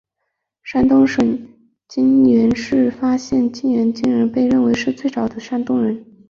[0.63, 1.47] 山东省
[1.89, 6.03] 沂源县发现的沂源猿人被认为是最早的山东人。